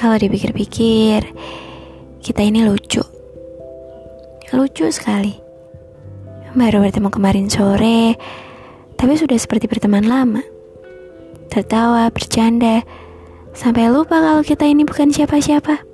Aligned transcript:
Kalau 0.00 0.16
dipikir-pikir, 0.16 1.28
kita 2.24 2.40
ini 2.40 2.64
lucu. 2.64 3.04
Lucu 4.56 4.88
sekali. 4.88 5.36
Baru 6.56 6.80
bertemu 6.80 7.12
kemarin 7.12 7.52
sore, 7.52 8.16
tapi 8.96 9.20
sudah 9.20 9.36
seperti 9.36 9.68
berteman 9.68 10.08
lama. 10.08 10.40
Tertawa, 11.52 12.08
bercanda, 12.08 12.80
sampai 13.52 13.92
lupa 13.92 14.24
kalau 14.24 14.40
kita 14.40 14.64
ini 14.64 14.88
bukan 14.88 15.12
siapa-siapa. 15.12 15.84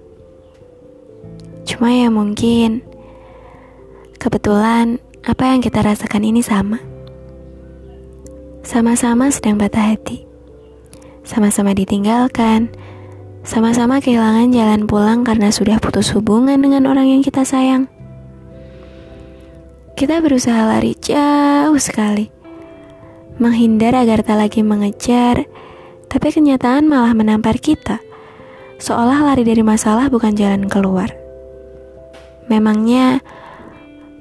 Cuma 1.66 1.90
ya 1.90 2.06
mungkin 2.06 2.86
kebetulan 4.22 5.02
apa 5.26 5.50
yang 5.50 5.58
kita 5.58 5.82
rasakan 5.82 6.22
ini 6.22 6.46
sama. 6.46 6.78
Sama-sama 8.62 9.34
sedang 9.34 9.58
patah 9.58 9.98
hati. 9.98 10.22
Sama-sama 11.26 11.74
ditinggalkan 11.74 12.70
sama-sama 13.46 14.02
kehilangan 14.02 14.50
jalan 14.50 14.90
pulang 14.90 15.22
karena 15.22 15.54
sudah 15.54 15.78
putus 15.78 16.10
hubungan 16.10 16.58
dengan 16.58 16.82
orang 16.90 17.06
yang 17.06 17.22
kita 17.22 17.46
sayang. 17.46 17.86
Kita 19.94 20.18
berusaha 20.18 20.66
lari 20.66 20.98
jauh 20.98 21.78
sekali, 21.78 22.26
menghindar 23.38 23.94
agar 23.94 24.26
tak 24.26 24.42
lagi 24.42 24.66
mengejar, 24.66 25.46
tapi 26.10 26.34
kenyataan 26.34 26.90
malah 26.90 27.14
menampar 27.14 27.56
kita, 27.62 28.02
seolah 28.82 29.22
lari 29.22 29.46
dari 29.46 29.62
masalah 29.62 30.10
bukan 30.10 30.34
jalan 30.34 30.66
keluar. 30.66 31.14
Memangnya, 32.50 33.22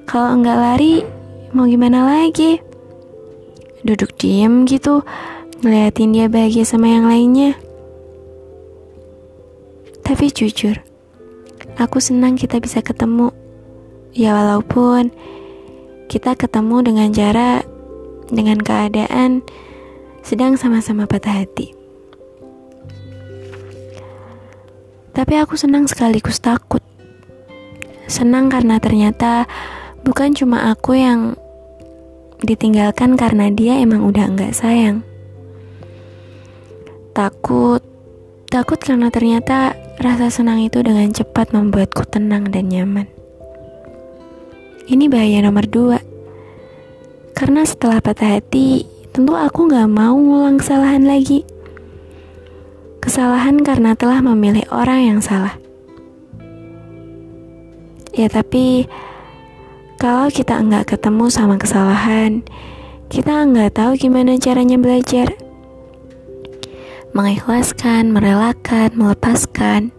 kalau 0.06 0.38
enggak 0.38 0.62
lari, 0.62 1.02
mau 1.50 1.66
gimana 1.66 2.06
lagi? 2.06 2.62
Duduk 3.82 4.14
diem 4.22 4.70
gitu, 4.70 5.02
ngeliatin 5.66 6.14
dia 6.14 6.30
bahagia 6.30 6.62
sama 6.62 6.94
yang 6.94 7.10
lainnya. 7.10 7.64
Tapi 10.06 10.30
jujur, 10.30 10.78
aku 11.81 11.98
senang 11.98 12.38
kita 12.38 12.61
bisa 12.61 12.86
ketemu. 12.86 13.34
Ya 14.14 14.38
walaupun 14.38 15.09
kita 16.08 16.38
ketemu 16.38 16.86
dengan 16.86 17.09
cara, 17.09 17.66
dengan 18.30 18.61
keadaan 18.61 19.42
sedang 20.22 20.61
sama-sama 20.61 21.09
patah 21.09 21.42
hati. 21.42 21.73
Tapi 25.16 25.33
aku 25.42 25.58
senang 25.58 25.89
sekaligus 25.89 26.38
takut. 26.38 26.86
Senang 28.06 28.53
karena 28.53 28.78
ternyata 28.78 29.50
bukan 30.06 30.38
cuma 30.38 30.70
aku 30.70 31.02
yang 31.02 31.33
ditinggalkan 32.45 33.17
karena 33.17 33.50
dia 33.50 33.81
emang 33.81 34.06
udah 34.06 34.28
enggak 34.28 34.53
sayang. 34.53 35.02
Takut, 37.16 37.80
takut 38.52 38.78
karena 38.78 39.08
ternyata 39.08 39.84
Rasa 39.96 40.28
senang 40.28 40.60
itu 40.60 40.84
dengan 40.84 41.08
cepat 41.12 41.56
membuatku 41.56 42.04
tenang 42.12 42.52
dan 42.52 42.68
nyaman. 42.68 43.08
Ini 44.86 45.08
bahaya 45.08 45.40
nomor 45.40 45.66
dua. 45.66 46.00
Karena 47.32 47.64
setelah 47.64 48.04
patah 48.04 48.38
hati, 48.38 48.84
tentu 49.16 49.34
aku 49.34 49.72
gak 49.72 49.88
mau 49.88 50.14
ngulang 50.14 50.60
kesalahan 50.60 51.08
lagi. 51.08 51.48
Kesalahan 53.00 53.64
karena 53.64 53.96
telah 53.96 54.20
memilih 54.20 54.68
orang 54.70 55.16
yang 55.16 55.20
salah. 55.23 55.56
Ya 58.16 58.28
tapi, 58.32 58.88
kalau 59.96 60.28
kita 60.28 60.60
enggak 60.60 60.96
ketemu 60.96 61.28
sama 61.32 61.55
kesalahan, 61.55 62.44
kita 63.08 63.48
enggak 63.48 63.76
tahu 63.76 63.95
gimana 63.95 64.36
caranya 64.39 64.76
belajar 64.76 65.45
mengikhlaskan, 67.15 68.11
merelakan, 68.11 68.92
melepaskan 68.92 69.95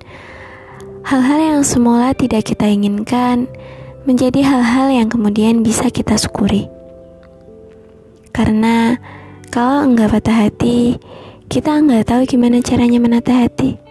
hal-hal 1.09 1.41
yang 1.41 1.62
semula 1.65 2.12
tidak 2.12 2.53
kita 2.53 2.69
inginkan 2.69 3.49
menjadi 4.04 4.44
hal-hal 4.44 4.93
yang 4.93 5.09
kemudian 5.09 5.65
bisa 5.65 5.88
kita 5.88 6.21
syukuri. 6.21 6.69
Karena 8.37 9.00
kalau 9.49 9.88
enggak 9.88 10.12
patah 10.12 10.44
hati, 10.44 11.00
kita 11.49 11.81
enggak 11.81 12.05
tahu 12.05 12.28
gimana 12.28 12.60
caranya 12.60 13.00
menata 13.00 13.32
hati. 13.32 13.86